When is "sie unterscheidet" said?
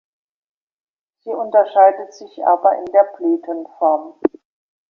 1.19-2.11